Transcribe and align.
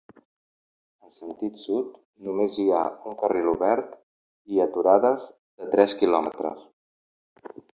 En 1.07 1.11
sentit 1.17 1.59
sud, 1.63 1.91
només 2.29 2.57
hi 2.63 2.65
ha 2.77 2.81
un 3.11 3.17
carril 3.21 3.51
obert 3.53 3.93
i 4.55 4.65
aturades 4.67 5.29
de 5.35 5.69
tres 5.77 5.95
quilòmetres. 6.01 6.65